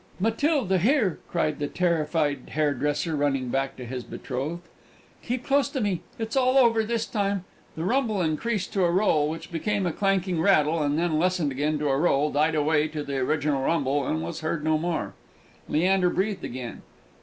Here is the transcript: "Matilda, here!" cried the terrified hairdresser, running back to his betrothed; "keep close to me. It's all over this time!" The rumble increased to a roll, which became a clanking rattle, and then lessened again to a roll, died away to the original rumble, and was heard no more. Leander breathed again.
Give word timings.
"Matilda, 0.19 0.79
here!" 0.79 1.19
cried 1.29 1.59
the 1.59 1.67
terrified 1.67 2.49
hairdresser, 2.53 3.15
running 3.15 3.49
back 3.49 3.75
to 3.75 3.85
his 3.85 4.03
betrothed; 4.03 4.63
"keep 5.21 5.45
close 5.45 5.69
to 5.69 5.79
me. 5.79 6.01
It's 6.17 6.35
all 6.35 6.57
over 6.57 6.83
this 6.83 7.05
time!" 7.05 7.45
The 7.75 7.83
rumble 7.83 8.19
increased 8.19 8.73
to 8.73 8.83
a 8.83 8.89
roll, 8.89 9.29
which 9.29 9.51
became 9.51 9.85
a 9.85 9.93
clanking 9.93 10.41
rattle, 10.41 10.81
and 10.81 10.97
then 10.97 11.19
lessened 11.19 11.51
again 11.51 11.77
to 11.77 11.89
a 11.89 11.97
roll, 11.99 12.31
died 12.31 12.55
away 12.55 12.87
to 12.87 13.03
the 13.03 13.17
original 13.17 13.61
rumble, 13.61 14.07
and 14.07 14.23
was 14.23 14.39
heard 14.41 14.63
no 14.63 14.79
more. 14.79 15.13
Leander 15.69 16.09
breathed 16.09 16.43
again. 16.43 16.81